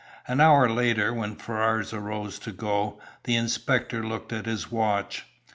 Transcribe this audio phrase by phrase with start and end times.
[0.27, 5.25] An hour later, when Ferrars arose to go, the inspector looked at his watch.